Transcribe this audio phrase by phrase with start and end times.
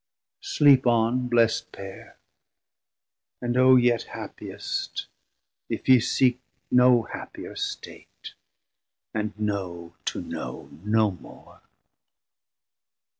[0.43, 2.17] Sleep on, Blest pair;
[3.39, 5.05] and O yet happiest
[5.69, 6.39] if ye seek
[6.71, 8.33] No happier state,
[9.13, 11.61] and know to know no more.